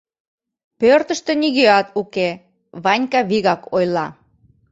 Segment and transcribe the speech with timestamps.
[0.79, 2.29] Пӧртыштӧ нигӧат уке,
[2.83, 4.07] Ванька вигак ойла: